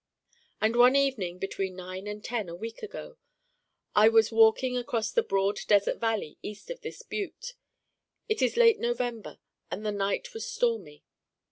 And 0.59 0.75
one 0.75 0.95
evening 0.95 1.37
between 1.37 1.75
nine 1.75 2.07
and 2.07 2.23
ten, 2.23 2.49
a 2.49 2.55
week 2.55 2.81
ago. 2.81 3.17
I 3.93 4.09
was 4.09 4.31
walking 4.31 4.75
across 4.75 5.11
the 5.11 5.21
broad 5.21 5.59
desert 5.67 5.99
valley 5.99 6.39
east 6.41 6.71
of 6.71 6.81
this 6.81 7.03
Butte. 7.03 7.53
It 8.27 8.41
is 8.41 8.57
late 8.57 8.79
November 8.79 9.37
and 9.69 9.85
the 9.85 9.91
night 9.91 10.33
was 10.33 10.49
stormy. 10.51 11.03